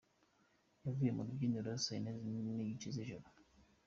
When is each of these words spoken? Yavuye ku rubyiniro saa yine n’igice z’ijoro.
Yavuye 0.85 1.11
ku 1.15 1.21
rubyiniro 1.27 1.71
saa 1.85 1.95
yine 1.95 2.11
n’igice 2.55 2.87
z’ijoro. 2.95 3.27